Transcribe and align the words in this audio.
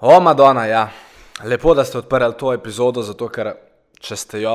O, 0.00 0.20
Madonna, 0.20 0.66
ja. 0.66 0.90
Lepo, 1.44 1.74
da 1.74 1.84
ste 1.84 1.98
odprli 1.98 2.34
to 2.38 2.52
epizodo, 2.54 3.02
zato 3.02 3.26
ker 3.34 3.48
če 3.98 4.16
ste 4.16 4.40
jo, 4.44 4.52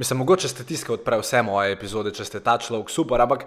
mislim, 0.00 0.22
mogoče 0.22 0.48
ste 0.48 0.64
tisti, 0.64 0.86
ki 0.88 0.94
odprejo 0.94 1.20
vse 1.20 1.42
moje 1.44 1.74
epizode, 1.74 2.14
če 2.16 2.24
ste 2.24 2.40
ta 2.40 2.54
človek 2.56 2.88
super, 2.88 3.20
ampak 3.20 3.44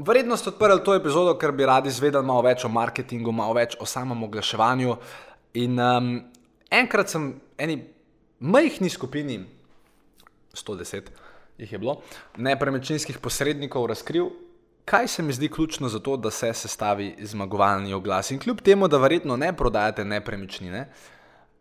verjetno 0.00 0.38
ste 0.40 0.54
odprli 0.54 0.80
to 0.84 0.94
epizodo, 0.96 1.34
ker 1.36 1.52
bi 1.52 1.68
radi 1.68 1.92
izvedeli 1.92 2.24
malo 2.24 2.46
več 2.48 2.64
o 2.64 2.72
marketingu, 2.72 3.34
malo 3.36 3.58
več 3.58 3.76
o 3.76 3.84
samem 3.84 4.24
oglaševanju. 4.24 4.96
In 5.60 5.76
um, 5.84 6.10
enkrat 6.72 7.12
sem 7.12 7.28
eni 7.60 7.82
majhni 8.40 8.88
skupini, 8.88 9.42
110 10.56 11.12
jih 11.60 11.76
je 11.76 11.82
bilo, 11.82 12.00
nepremičninskih 12.40 13.20
posrednikov 13.20 13.84
razkril, 13.92 14.32
kaj 14.86 15.08
se 15.08 15.22
mi 15.22 15.32
zdi 15.32 15.48
ključno 15.48 15.88
za 15.88 15.98
to, 15.98 16.16
da 16.16 16.30
se 16.30 16.52
sestavi 16.54 17.16
zmagovalni 17.20 17.94
oglas. 17.94 18.30
In 18.30 18.38
kljub 18.38 18.60
temu, 18.60 18.88
da 18.88 18.98
verjetno 19.02 19.36
ne 19.36 19.52
prodajate 19.56 20.04
nepremičnine, 20.04 20.86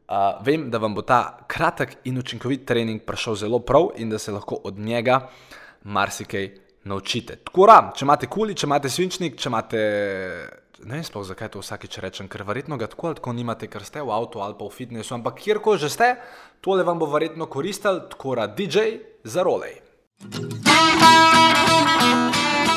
uh, 0.08 0.46
vem, 0.46 0.70
da 0.70 0.78
vam 0.78 0.94
bo 0.96 1.02
ta 1.02 1.38
kratek 1.48 1.98
in 2.04 2.20
učinkovit 2.22 2.68
trening 2.70 3.02
prišel 3.02 3.36
zelo 3.36 3.60
prav 3.60 3.90
in 3.98 4.10
da 4.10 4.20
se 4.22 4.32
lahko 4.32 4.60
od 4.64 4.78
njega 4.80 5.28
marsikaj 5.84 6.52
naučite. 6.84 7.36
Tako 7.36 7.66
da, 7.66 7.80
če 7.96 8.06
imate 8.06 8.30
kuli, 8.30 8.56
če 8.56 8.70
imate 8.70 8.90
svinčnik, 8.90 9.40
če 9.42 9.50
imate. 9.50 9.82
Ne 10.86 11.00
vem, 11.00 11.04
sploh, 11.08 11.24
zakaj 11.26 11.50
to 11.54 11.64
vsakeč 11.64 11.98
rečem, 12.04 12.28
ker 12.30 12.44
verjetno 12.46 12.78
ga 12.78 12.90
tako 12.92 13.08
ali 13.08 13.18
tako 13.18 13.34
nimate, 13.34 13.70
ker 13.72 13.82
ste 13.88 14.04
v 14.04 14.12
avtu 14.14 14.44
ali 14.44 14.58
pa 14.60 14.68
v 14.68 14.76
fitnessu, 14.76 15.16
ampak 15.16 15.40
kjerkoli 15.40 15.82
že 15.82 15.90
ste, 15.90 16.12
tole 16.62 16.86
vam 16.86 17.00
bo 17.02 17.08
verjetno 17.10 17.48
koristil, 17.50 18.04
tako 18.12 18.36
da 18.38 18.46
DJ 18.52 19.00
za 19.24 19.48
rolej. 19.48 19.80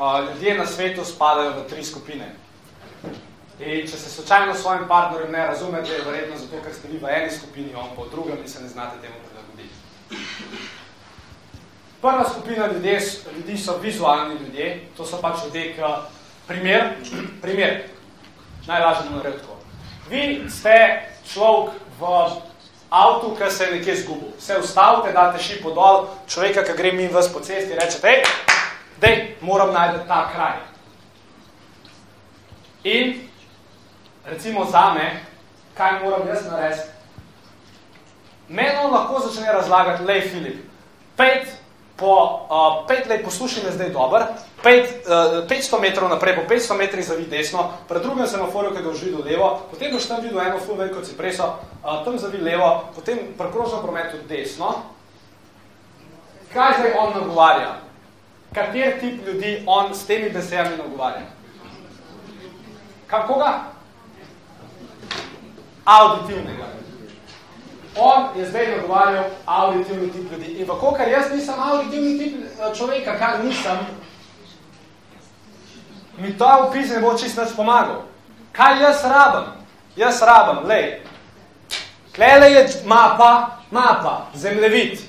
Ljudje 0.00 0.58
na 0.58 0.66
svetu 0.66 1.04
spadajo 1.04 1.50
v 1.50 1.68
tri 1.68 1.84
skupine. 1.84 2.32
In 3.60 3.84
če 3.84 3.96
se 3.96 4.10
slučajno 4.10 4.54
s 4.54 4.62
svojim 4.62 4.88
partnerjem 4.88 5.32
ne 5.32 5.46
razumete, 5.46 5.92
je 5.92 6.04
verjetno 6.04 6.38
zato, 6.38 6.62
ker 6.64 6.74
ste 6.74 6.88
vi 6.88 6.98
v 6.98 7.08
eni 7.12 7.30
skupini, 7.30 7.74
on 7.76 7.90
pa 7.96 8.02
v 8.02 8.10
drugem 8.10 8.38
in 8.40 8.48
se 8.48 8.62
ne 8.62 8.68
znate 8.68 8.96
temu 9.02 9.14
prilagoditi. 9.28 9.74
Prva 12.00 12.24
skupina 12.28 12.66
ljudje, 12.72 13.00
ljudi 13.36 13.58
so 13.58 13.76
vizualni 13.82 14.34
ljudje, 14.40 14.80
to 14.96 15.04
so 15.04 15.20
pač 15.20 15.44
ljudje, 15.44 15.74
ki 15.74 15.82
primer, 16.48 16.94
primer, 17.44 17.82
najlažje 18.66 19.10
bom 19.10 19.18
naredil 19.18 19.40
tako. 19.40 19.58
Vi 20.08 20.40
ste 20.48 20.76
človek 21.32 21.76
v 22.00 22.14
avtu, 22.90 23.36
ki 23.36 23.50
se 23.50 23.64
je 23.64 23.74
nekje 23.74 23.96
zgubil. 23.96 24.32
Se 24.38 24.56
ustavite, 24.58 25.12
date 25.12 25.42
šipo 25.42 25.74
dol, 25.76 26.08
človeka, 26.26 26.64
ki 26.64 26.78
gre 26.80 26.92
mi 26.92 27.08
vas 27.08 27.28
po 27.28 27.44
cesti, 27.44 27.76
rečete, 27.76 28.08
hej, 28.08 28.24
dej, 29.00 29.36
moram 29.40 29.72
najti 29.72 30.08
ta 30.08 30.28
kraj. 30.32 30.56
In 32.84 33.28
recimo 34.24 34.64
za 34.64 34.94
me, 34.94 35.20
kaj 35.74 36.00
moram 36.02 36.28
jaz 36.28 36.46
narediti? 36.50 36.88
Meno 38.48 38.90
lahko 38.90 39.20
začne 39.20 39.52
razlagati, 39.52 40.04
lej 40.04 40.20
Filip, 40.20 40.56
pet, 41.16 41.46
po, 41.96 42.46
uh, 42.50 42.86
pet 42.88 43.06
let 43.06 43.24
poslušaj 43.24 43.64
me 43.64 43.70
zdaj 43.70 43.90
dober, 43.94 44.24
pet, 44.62 45.06
uh, 45.06 45.46
500 45.48 45.80
metrov 45.80 46.08
naprej, 46.10 46.36
po 46.36 46.42
500 46.54 46.78
metrih 46.78 47.04
zavi 47.06 47.26
desno, 47.30 47.68
pred 47.88 48.02
drugim 48.02 48.26
semaforju, 48.26 48.72
ki 48.74 48.82
ga 48.82 48.90
už 48.90 49.02
videl 49.02 49.22
levo, 49.24 49.50
potem 49.70 49.92
boš 49.92 50.08
tam 50.08 50.24
videl 50.24 50.40
eno 50.40 50.58
ful 50.58 50.80
veliko 50.80 51.04
cipreso, 51.04 51.60
uh, 51.84 52.00
tam 52.04 52.18
zavi 52.18 52.40
levo, 52.42 52.90
potem 52.94 53.36
prekrožno 53.38 53.82
prometu 53.82 54.18
desno. 54.28 54.74
Kaj 56.50 56.74
zdaj 56.78 56.96
on 56.98 57.14
nagovarja? 57.14 57.89
Kater 58.54 59.00
tip 59.00 59.26
ljudi 59.26 59.64
on 59.66 59.94
s 59.94 60.06
temi 60.06 60.30
besedami 60.30 60.76
nagovarja. 60.76 61.22
Kako 63.06 63.34
ga? 63.34 63.58
Auditivnega. 65.84 66.64
On 67.96 68.26
je 68.36 68.46
zdaj 68.46 68.76
nagovarjal 68.76 69.24
auditivni 69.46 70.12
tip 70.12 70.32
ljudi. 70.32 70.46
In 70.46 70.66
kako, 70.66 70.92
ker 70.92 71.08
jaz 71.08 71.32
nisem 71.32 71.54
auditivni 71.58 72.18
tip 72.18 72.34
eh, 72.34 72.76
človeka, 72.76 73.18
kar 73.18 73.44
nisem, 73.44 73.78
mi 76.18 76.38
to 76.38 76.48
opis 76.68 76.90
ne 76.90 77.00
bo 77.00 77.16
čist 77.18 77.38
nič 77.38 77.56
pomagal. 77.56 78.02
Kaj 78.52 78.82
jaz 78.82 79.04
rabim? 79.04 79.52
Jaz 79.96 80.22
rabim, 80.22 80.66
lej, 80.68 81.00
tlele 82.14 82.50
je 82.52 82.66
mapa, 82.84 83.58
mapa, 83.70 84.26
zemljevid. 84.34 85.00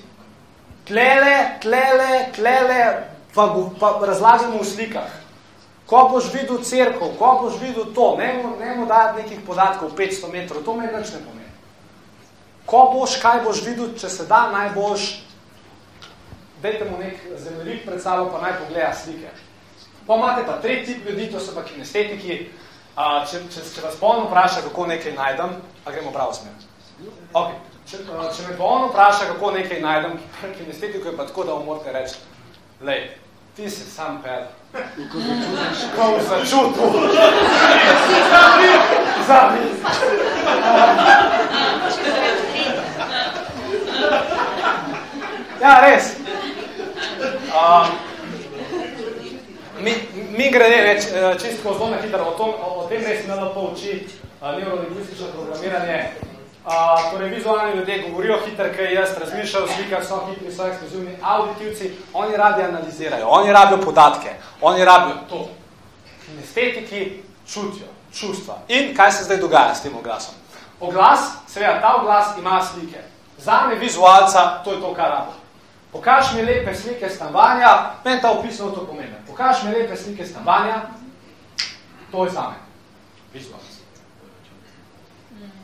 Tlele, 0.88 1.60
tlele, 1.62 2.26
tlele, 2.36 3.04
pa, 3.36 3.48
pa 3.80 4.06
razlažemo 4.06 4.62
v 4.62 4.66
slikah. 4.66 5.12
Ko 5.86 6.08
boš 6.08 6.32
videl 6.34 6.64
crkvo, 6.64 7.12
ko 7.20 7.40
boš 7.42 7.60
videl 7.60 7.92
to, 7.96 8.16
ne 8.18 8.76
mu 8.76 8.86
dati 8.86 9.22
nekih 9.22 9.44
podatkov 9.48 9.92
500 9.92 10.32
metrov, 10.32 10.64
to 10.64 10.76
me 10.76 10.88
nič 10.88 11.12
ne 11.12 11.20
pomeni. 11.20 11.52
Ko 12.66 12.92
boš, 12.96 13.20
kaj 13.20 13.44
boš 13.44 13.60
videl, 13.66 13.92
če 14.00 14.10
se 14.10 14.26
da, 14.30 14.48
naj 14.54 14.72
boš, 14.72 15.10
dajte 16.64 16.88
mu 16.88 16.98
nek 17.02 17.20
zemljelik 17.36 17.84
pred 17.86 18.00
sabo, 18.02 18.30
pa 18.32 18.40
naj 18.40 18.56
pogleda 18.62 18.94
slike. 18.96 19.36
Pa 20.08 20.16
imate 20.16 20.46
pa 20.48 20.62
tretji 20.62 20.94
tip 20.94 21.10
ljudi, 21.10 21.28
to 21.32 21.40
so 21.40 21.56
pa 21.56 21.64
kinestetiki, 21.68 22.40
a, 22.96 23.26
če, 23.28 23.44
če, 23.52 23.68
če 23.76 23.84
vas 23.84 24.00
polno 24.00 24.30
vpraša, 24.30 24.64
kako 24.70 24.88
nekaj 24.88 25.14
najdem, 25.18 25.60
a 25.86 25.92
gremo 25.92 26.16
pravo 26.16 26.34
smer. 26.34 26.56
Okay. 27.34 27.60
Če, 27.90 28.00
če 28.08 28.48
me 28.48 28.56
polno 28.58 28.88
vpraša, 28.94 29.28
kako 29.34 29.52
nekaj 29.58 29.82
najdem, 29.84 30.20
kinestetiku 30.58 31.12
je 31.12 31.18
pa 31.18 31.28
tako, 31.28 31.44
da 31.44 31.60
vam 31.60 31.68
morate 31.68 31.92
reči, 31.92 32.22
lej, 32.84 33.10
ti 33.56 33.70
si 33.70 33.86
sam 33.86 34.22
pel. 34.24 34.44
Kako 35.96 36.16
v 36.18 36.22
začutu. 36.30 36.84
Zavi. 39.28 39.60
Ja, 45.62 45.80
res. 45.82 46.16
Um, 47.52 47.88
mi, 49.84 49.94
mi 50.38 50.50
grede 50.52 50.82
reč, 50.82 51.04
čistko 51.42 51.74
zelo 51.74 51.90
na 51.90 52.02
hitro, 52.02 52.24
o, 52.24 52.32
tom, 52.32 52.50
o 52.50 52.88
tem 52.90 53.04
res 53.06 53.28
NLP 53.28 53.58
uči 53.58 54.08
uh, 54.42 54.58
neurolingvistično 54.58 55.28
programiranje, 55.36 56.00
Torej, 57.12 57.30
vizualni 57.30 57.76
ljudje 57.76 58.10
govorijo 58.10 58.40
hitro, 58.46 58.66
kaj 58.76 58.94
jaz 58.94 59.10
razmišljajo, 59.18 59.68
slikah 59.68 60.08
so 60.08 60.26
hitri, 60.26 60.52
so 60.54 60.68
ekskluzivni 60.68 61.18
auditivci, 61.22 61.92
oni 62.14 62.38
radi 62.38 62.64
analizirajo, 62.64 63.28
oni 63.28 63.54
rabijo 63.54 63.82
podatke, 63.82 64.30
oni 64.62 64.86
rabijo 64.86 65.16
to. 65.30 65.48
Estetiki 66.44 67.24
čutijo, 67.48 67.88
čustva. 68.14 68.58
In 68.68 68.96
kaj 68.96 69.12
se 69.12 69.24
zdaj 69.24 69.38
dogaja 69.38 69.76
s 69.76 69.82
tem 69.82 69.96
oglasom? 69.98 70.36
Oglas, 70.80 71.20
seveda, 71.48 71.82
ta 71.82 71.96
oglas 71.96 72.38
ima 72.38 72.62
slike. 72.64 73.00
Za 73.38 73.62
me 73.68 73.76
vizualca, 73.76 74.62
to 74.64 74.72
je 74.72 74.82
to, 74.82 74.94
kar 74.94 75.10
rabo. 75.10 75.32
Pokaž 75.92 76.34
mi 76.36 76.42
lepe 76.42 76.76
slike 76.76 77.10
stanovanja, 77.10 77.92
meni 78.06 78.22
ta 78.22 78.32
opisno 78.32 78.70
to 78.70 78.86
pomeni. 78.86 79.16
Pokaž 79.28 79.64
mi 79.64 79.72
lepe 79.72 79.98
slike 79.98 80.26
stanovanja, 80.26 80.82
to 82.12 82.26
je 82.26 82.32
za 82.32 82.42
me. 82.42 82.56
Vizualca. 83.34 83.66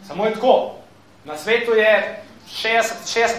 Samo 0.07 0.25
je 0.25 0.33
tako. 0.33 0.73
Na 1.27 1.37
svetu 1.37 1.71
je 1.71 2.23
60%, 2.63 2.83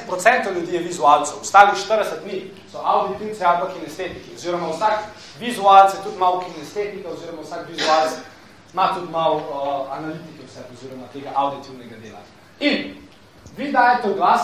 60 0.09 0.55
ljudi 0.55 0.75
je 0.75 0.81
vizualcev, 0.81 1.37
ostalih 1.41 1.75
40 1.89 2.05
ni, 2.27 2.51
so 2.73 2.79
auditivci 2.85 3.45
ali 3.45 3.75
kinestetiki, 3.75 4.35
oziroma 4.35 4.69
vsak 4.69 4.99
vizualce 5.41 5.97
tudi 6.05 6.19
malo 6.19 6.45
kinestetika, 6.45 7.09
oziroma 7.09 7.43
vsak 7.43 7.69
vizualce 7.69 8.17
ima 8.73 8.95
tudi 8.95 9.13
malo 9.13 9.35
uh, 9.37 9.93
analitike 9.97 10.47
vse, 10.47 10.61
oziroma 10.73 11.07
tega 11.13 11.31
auditivnega 11.35 11.97
dela. 11.97 12.19
In 12.61 12.95
vi 13.57 13.73
dajete 13.73 14.11
oglas 14.11 14.43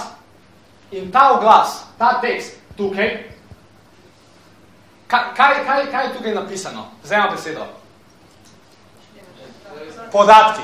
in 0.91 1.13
ta 1.13 1.33
oglas, 1.33 1.85
ta 1.99 2.21
tekst 2.21 2.57
tukaj, 2.77 3.31
kaj, 5.07 5.65
kaj, 5.67 5.91
kaj 5.91 6.07
je 6.07 6.15
tukaj 6.17 6.35
napisano? 6.35 6.87
Zdaj 7.03 7.31
besedo. 7.31 7.67
Podatki 10.13 10.63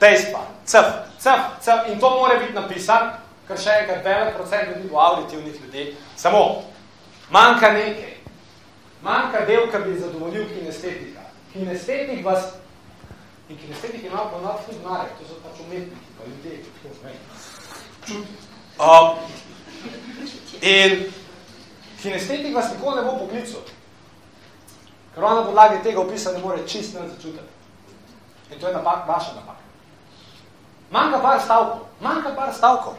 dejstva, 0.00 0.42
cf, 0.64 0.92
cf, 1.18 1.46
cf, 1.60 1.92
in 1.92 2.00
to 2.00 2.10
mora 2.10 2.38
biti 2.40 2.52
napisan, 2.52 3.14
ker 3.48 3.58
še 3.60 3.80
enkrat 3.82 4.04
velik 4.04 4.36
procent 4.36 4.68
ljudi 4.68 4.88
bo 4.90 5.00
auditivnih 5.00 5.60
ljudi, 5.62 5.88
samo 6.16 6.42
manjka 7.30 7.72
nekaj, 7.72 8.14
manjka 9.02 9.46
del, 9.46 9.70
ki 9.70 9.82
bi 9.86 9.98
zadovoljil 9.98 10.48
kinestetika. 10.52 11.26
Kinestetik 11.52 12.24
vas 12.24 12.52
In 13.48 13.58
kinestetik 13.58 14.04
ima 14.04 14.16
pa 14.30 14.40
nad 14.40 14.58
narek, 14.84 15.10
to 15.18 15.24
so 15.28 15.34
pač 15.42 15.60
umetniki, 15.60 16.10
pa 16.18 16.24
ljudje, 16.26 16.64
tako, 16.82 16.88
ne. 17.04 17.12
Um, 18.78 19.18
in 20.60 21.12
kinestetik 22.02 22.54
vas 22.54 22.72
nikoli 22.72 22.96
ne 22.96 23.02
bo 23.02 23.18
poklical. 23.18 23.62
Ker 25.14 25.24
on 25.24 25.36
na 25.36 25.44
podlagi 25.46 25.82
tega 25.82 26.00
opisa 26.00 26.32
ne 26.32 26.38
more 26.38 26.66
čist 26.66 26.94
ne 26.94 27.08
začutiti. 27.08 27.54
In 28.50 28.58
to 28.60 28.68
je 28.68 28.74
napak, 28.74 29.06
vaša 29.08 29.34
napaka. 29.34 29.65
Manjka 30.90 31.18
par 31.18 31.40
stavkov, 31.40 31.80
manjka 32.00 32.30
par 32.36 32.54
stavkov. 32.54 32.94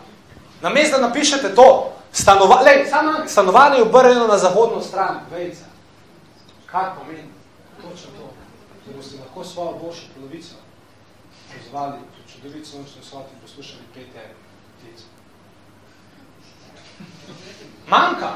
Namesto 0.61 0.97
da 0.97 1.07
napišete 1.07 1.55
to, 1.55 1.93
stanova, 2.11 2.61
lej, 2.61 2.85
samo 2.89 3.13
stanovanje 3.27 3.77
je 3.77 3.83
obrnjeno 3.83 4.27
na 4.27 4.37
zahodno 4.37 4.81
stran, 4.81 5.19
vejca. 5.31 5.65
Kaj 6.65 6.85
pomeni? 6.99 7.29
Točno 7.81 8.11
to. 8.17 8.29
Da 8.85 8.97
boste 8.97 9.17
lahko 9.19 9.43
svojo 9.43 9.71
boljšo 9.71 10.03
polovico 10.15 10.55
pozvali 11.53 11.97
v 11.97 12.31
čudovit 12.31 12.67
sončni 12.67 13.03
soti 13.03 13.33
in 13.33 13.41
poslušali 13.41 13.83
pete 13.93 14.23
ptice. 14.77 15.05
Manjka. 17.87 18.31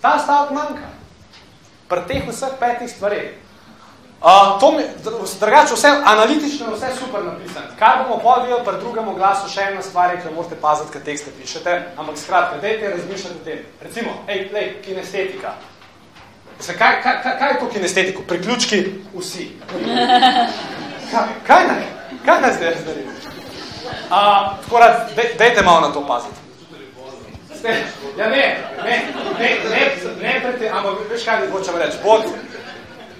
Ta 0.00 0.18
stavek 0.18 0.50
manjka. 0.50 0.88
Pri 1.88 2.00
teh 2.08 2.28
vseh 2.28 2.58
petih 2.60 2.90
stvarih. 2.90 3.45
Uh, 4.22 4.60
to 4.60 4.72
mi, 4.72 4.82
drugače 5.40 5.74
vse, 5.74 5.88
analitično 6.04 6.66
vse 6.74 6.86
super 6.98 7.24
napisano. 7.24 7.66
Kar 7.78 7.98
bomo 8.02 8.18
pol 8.22 8.42
videli 8.42 8.64
pri 8.64 8.78
drugem 8.80 9.10
glasu, 9.14 9.50
še 9.52 9.66
ena 9.70 9.82
stvar, 9.82 10.14
ki 10.16 10.32
morate 10.34 10.56
paziti, 10.56 10.92
kaj 10.92 11.02
tekste 11.04 11.34
pišete, 11.36 11.74
ampak 12.00 12.16
skratka, 12.18 12.60
dejte 12.62 12.94
razmišljati 12.94 13.36
o 13.36 13.44
tem. 13.44 13.58
Recimo, 13.82 14.14
ej, 14.28 14.48
lej, 14.54 14.70
kinestetika. 14.86 15.52
Se, 16.60 16.72
kaj, 16.78 17.02
kaj, 17.02 17.20
kaj, 17.38 17.52
je 17.52 17.60
to 17.60 17.68
kinestetiko? 17.68 18.22
Priključki 18.22 18.82
vsi. 19.18 19.50
Kaj, 21.12 21.28
kaj 21.46 21.66
naj? 22.40 22.52
Zdaj 22.56 22.70
razdarim? 22.70 23.12
Uh, 24.10 24.56
tako 24.64 24.78
rad, 24.78 25.10
dej, 25.16 25.34
dejte 25.38 25.62
malo 25.62 25.80
na 25.80 25.92
to 25.92 26.06
paziti. 26.06 26.40
Ste, 27.58 27.68
ja 28.18 28.28
ne, 28.28 28.58
ne, 28.84 29.02
ne, 29.38 29.48
ne, 29.70 29.90
ne, 30.22 30.40
ne, 30.60 30.68
ampak 30.68 31.04
veš 31.10 31.24
kaj, 31.24 31.40
ne 31.40 31.52
hočem 31.52 31.76
reči, 31.76 32.00
bod. 32.02 32.24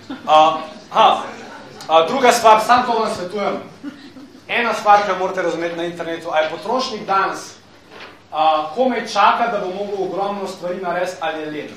Uh, 0.08 0.76
Ha, 0.90 1.22
a, 1.88 2.06
druga 2.06 2.32
stvar, 2.32 2.60
sam 2.60 2.86
to 2.86 2.92
vam 2.92 3.14
svetujem. 3.14 3.56
Ena 4.48 4.74
stvar, 4.74 5.02
ki 5.02 5.18
morate 5.18 5.42
razumeti 5.42 5.76
na 5.76 5.84
internetu, 5.84 6.30
a 6.32 6.38
je 6.38 6.50
potrošnik 6.50 7.06
danes 7.06 7.54
a, 8.32 8.70
komaj 8.74 9.06
čaka, 9.12 9.48
da 9.52 9.58
bo 9.58 9.66
mogel 9.66 10.04
ogromno 10.04 10.48
stvari 10.48 10.80
narediti 10.82 11.16
ali 11.20 11.40
je 11.40 11.50
len. 11.50 11.68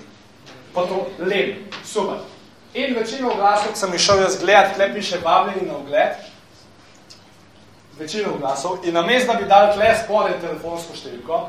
Potro, 0.74 1.06
len, 1.20 1.56
super. 1.86 2.16
In 2.74 2.96
večino 2.96 3.32
oglasov, 3.32 3.76
sem 3.76 3.94
išel 3.94 4.22
jaz 4.22 4.40
gledati, 4.40 4.76
tle 4.76 4.94
piše 4.94 5.18
vabljeni 5.24 5.68
na 5.68 5.76
ogled, 5.76 6.16
večino 8.00 8.34
oglasov, 8.34 8.78
in 8.84 8.94
namest, 8.94 9.28
da 9.28 9.34
bi 9.34 9.46
dal 9.46 9.74
tle 9.74 9.96
spodaj 10.04 10.40
telefonsko 10.42 10.96
številko, 10.96 11.42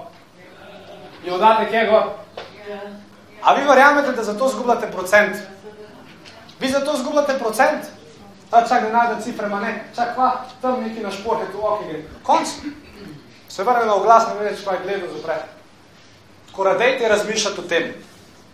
je 1.24 1.34
odate 1.34 1.68
kjega. 1.70 2.02
A 3.42 3.54
vi 3.54 3.68
verjamete, 3.68 4.12
da 4.12 4.24
zato 4.24 4.48
zgubljate 4.48 4.90
procent 4.90 5.36
Vi 6.60 6.68
zato 6.68 6.96
zgubljate 6.96 7.38
procent. 7.38 7.88
A 8.50 8.68
čak, 8.68 8.82
ne 8.82 8.90
najde 8.90 9.22
cifre, 9.22 9.48
ma 9.48 9.60
ne. 9.60 9.84
Čak, 9.96 10.14
kva, 10.14 10.44
tam 10.62 10.82
neki 10.82 11.00
na 11.00 11.10
šport 11.10 11.40
je 11.40 11.52
tu 11.52 11.58
ok 11.62 11.84
gre. 11.88 12.02
Konc. 12.22 12.48
Se 13.48 13.64
vrne 13.64 13.86
na 13.86 13.94
oglas, 13.94 14.26
ne 14.28 14.34
več, 14.42 14.64
kaj 14.64 14.82
gledal 14.82 15.08
zapre. 15.14 15.38
Tako 16.50 16.64
da 16.64 16.74
dejte 16.78 17.08
razmišljati 17.08 17.60
o 17.60 17.62
tem. 17.62 17.94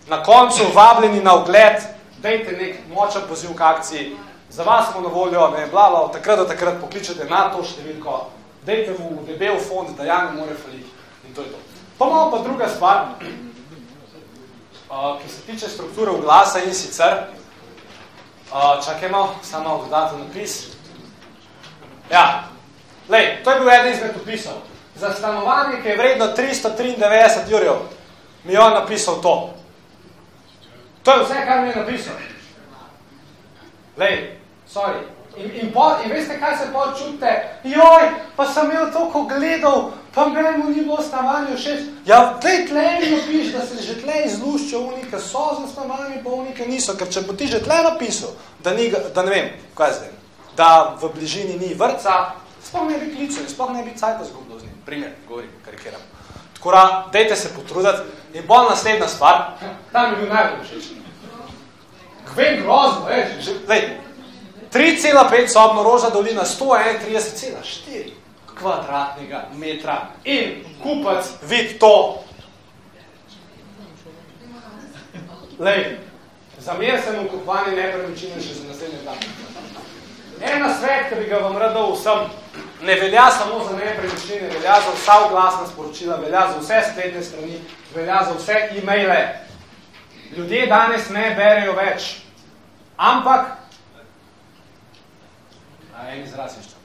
Na 0.08 0.22
koncu 0.22 0.68
vabljeni 0.74 1.20
na 1.20 1.34
ogled, 1.34 1.82
dejte 2.22 2.52
nek 2.52 2.76
močan 2.92 3.22
poziv 3.28 3.54
k 3.56 3.60
akciji. 3.60 4.16
Za 4.50 4.62
vas 4.62 4.92
smo 4.92 5.00
na 5.00 5.08
voljo, 5.08 5.48
ne, 5.50 5.66
bla, 5.66 5.88
bla, 5.90 6.00
od 6.00 6.12
takrat 6.12 6.38
do 6.38 6.44
takrat 6.44 6.80
pokličete 6.80 7.24
na 7.24 7.48
to 7.50 7.64
številko, 7.66 8.20
dejte 8.64 8.94
mu 8.98 9.24
debel 9.26 9.58
fond, 9.58 9.90
da 9.98 10.04
ja 10.04 10.20
ne 10.24 10.36
more 10.36 10.54
faliti. 10.54 10.92
In 11.26 11.34
to 11.34 11.42
je 11.42 11.50
to. 11.50 11.58
Pa 11.98 12.06
malo 12.06 12.30
pa 12.30 12.38
druga 12.44 12.68
stvar, 12.68 13.16
ki 15.22 15.28
se 15.28 15.42
tiče 15.48 15.68
strukture 15.68 16.10
oglasa 16.10 16.62
in 16.62 16.74
sicer, 16.74 17.26
Uh, 18.52 18.84
čakaj 18.84 19.08
malo, 19.08 19.34
samo 19.42 19.82
dodaten 19.84 20.18
napis. 20.20 20.66
Ja, 22.10 22.44
lej, 23.08 23.42
to 23.44 23.50
je 23.50 23.60
bil 23.60 23.70
eden 23.70 23.92
izmed 23.92 24.16
opisov. 24.22 24.52
Za 24.94 25.12
stanovanje, 25.12 25.82
ki 25.82 25.88
je 25.88 25.96
vredno 25.96 26.26
393 26.26 27.50
jurjev, 27.50 27.76
mi 28.44 28.52
je 28.52 28.60
on 28.60 28.72
napisal 28.72 29.20
to. 29.22 29.54
To 31.02 31.12
je 31.12 31.24
vse, 31.24 31.34
kar 31.46 31.60
mi 31.60 31.68
je 31.68 31.76
napisal. 31.76 32.14
Lej, 33.96 34.38
sorry. 34.68 35.02
In, 35.36 35.50
in, 35.52 35.72
po, 35.72 35.96
in 36.04 36.10
veste, 36.10 36.38
kaj 36.40 36.56
se 36.56 36.72
počutite? 36.72 37.60
Joj, 37.64 38.08
pa 38.36 38.46
sem 38.46 38.70
imel 38.70 38.92
toliko 38.92 39.22
gledal, 39.22 39.90
pa 40.16 40.26
meni 40.26 40.76
ni 40.76 40.82
bilo 40.82 41.02
stanovanje 41.02 41.56
všeč. 41.56 41.80
Ja, 42.06 42.38
tlej, 42.40 42.66
tlej 42.68 43.10
napiš, 43.10 43.52
da 43.52 43.66
se 43.66 43.82
že 43.82 44.00
tlej 44.00 44.24
izlušča 44.26 44.78
unike, 44.78 45.20
so 45.20 45.60
za 45.60 45.68
stanovanje, 45.72 46.22
pa 46.24 46.30
unike 46.30 46.66
niso. 46.66 46.96
Ker 46.96 47.12
če 47.12 47.20
bo 47.28 47.36
ti 47.36 47.46
že 47.46 47.60
tlej 47.60 47.84
napisal, 47.84 48.32
da, 48.64 48.72
ni, 48.72 48.88
da 48.88 49.22
ne 49.22 49.30
vem, 49.30 49.52
kaj 49.76 49.92
zdaj, 49.92 50.12
da 50.56 50.96
v 50.96 51.12
bližini 51.14 51.60
ni 51.60 51.74
vrca, 51.76 52.32
sploh 52.64 52.88
ne 52.88 52.96
bi 52.98 53.12
klical, 53.12 53.44
sploh 53.44 53.76
ne 53.76 53.84
bi 53.84 53.92
cajta 53.92 54.24
zgubil 54.24 54.58
z 54.58 54.62
njim. 54.64 54.80
Primer, 54.88 55.12
govorim, 55.28 55.52
karikiram. 55.64 56.00
Tako 56.56 56.70
da, 56.72 57.06
dejte 57.12 57.36
se 57.36 57.52
potruditi. 57.52 58.08
In 58.32 58.48
bolj 58.48 58.70
naslednja 58.72 59.08
stvar, 59.08 59.60
tam 59.92 60.12
je 60.12 60.16
bil 60.16 60.32
najbolj 60.32 60.64
všeč. 60.64 60.92
Kvem 62.32 62.62
grozno, 62.64 63.04
veš, 63.04 63.44
že, 63.44 63.52
lej, 63.68 64.00
3,5 64.72 65.52
sobno 65.52 65.82
roža 65.84 66.08
dolina, 66.10 66.44
131,4 66.44 68.25
kvadratnega 68.58 69.48
metra 69.54 70.10
in 70.24 70.64
kupac 70.82 71.24
vid 71.42 71.78
to. 71.78 72.24
Lej, 75.58 75.98
zamer 76.60 77.00
sem 77.00 77.16
v 77.16 77.28
kupovanje 77.28 77.76
nepremičine 77.76 78.40
še 78.40 78.54
za 78.60 78.68
naslednje 78.68 79.00
dan. 79.04 79.20
Ena 80.40 80.68
svet, 80.76 81.08
ki 81.08 81.20
bi 81.20 81.30
ga 81.30 81.40
vam 81.40 81.56
radal 81.56 81.94
vsem, 81.94 82.26
ne 82.84 82.96
velja 83.00 83.30
samo 83.32 83.62
za 83.64 83.76
nepremičine, 83.76 84.50
velja 84.52 84.80
za 84.84 84.92
vsa 84.92 85.18
oglasna 85.26 85.66
sporočila, 85.66 86.20
velja 86.20 86.44
za 86.52 86.58
vse 86.60 86.80
spletne 86.92 87.22
strani, 87.24 87.60
velja 87.94 88.20
za 88.28 88.36
vse 88.36 88.58
e-maile. 88.76 89.20
Ljudje 90.36 90.66
danes 90.66 91.08
ne 91.08 91.30
berejo 91.38 91.72
več, 91.72 92.18
ampak 92.96 93.56
A 95.96 96.08
en 96.08 96.22
izraz 96.22 96.56
ještě. 96.56 96.75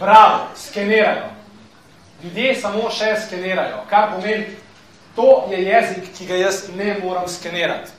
Bravo, 0.00 0.46
skenirajo. 0.56 1.30
Ljudje 2.22 2.54
samo 2.60 2.90
še 2.90 3.14
skenirajo, 3.26 3.82
kar 3.90 4.10
pomeni, 4.14 4.56
to 5.16 5.46
je 5.50 5.62
jezik, 5.62 6.08
ki 6.16 6.26
ga 6.26 6.36
jaz 6.36 6.62
ne 6.76 6.96
moram 7.02 7.28
skenirati. 7.28 7.92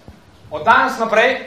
Od 0.52 0.66
danes 0.66 0.98
naprej, 1.00 1.38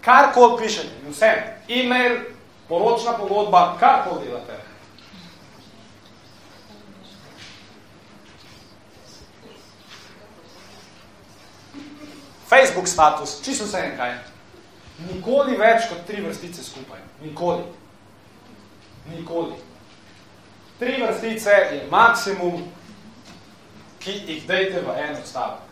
kar 0.00 0.32
kol 0.34 0.56
pišete, 0.58 1.02
vse, 1.10 1.32
e-mail, 1.68 2.20
poročna 2.68 3.16
pogodba, 3.18 3.76
kar 3.80 4.04
kol 4.06 4.20
delate. 4.22 4.60
Facebook 12.46 12.88
status, 12.88 13.40
čisto 13.42 13.66
vse 13.66 13.82
en 13.82 13.96
kaj. 13.98 14.14
Nikoli 15.10 15.56
več 15.58 15.88
kot 15.90 16.06
tri 16.06 16.22
vrstice 16.22 16.62
skupaj. 16.64 17.02
Nikoli. 17.20 17.66
Nikoli. 19.10 19.54
Tri 20.78 21.02
vrstice 21.02 21.50
je 21.50 21.86
maksimum, 21.90 22.64
ki 23.98 24.12
jih 24.26 24.42
dejte 24.48 24.80
v 24.80 24.96
en 25.00 25.16
odstavek. 25.16 25.65